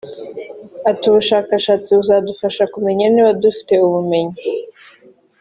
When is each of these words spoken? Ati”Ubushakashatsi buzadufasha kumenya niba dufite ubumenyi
Ati”Ubushakashatsi 0.89 1.89
buzadufasha 1.99 2.63
kumenya 2.73 3.05
niba 3.13 3.31
dufite 3.43 3.73
ubumenyi 3.87 4.39